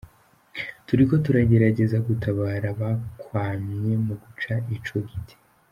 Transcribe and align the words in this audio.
Turiko 0.87 1.13
turagerageza 1.25 1.97
gutabara 2.07 2.67
abakwamye 2.73 3.91
mu 4.05 4.13
guca 4.21 4.53
ico 4.75 4.97
giti. 5.07 5.35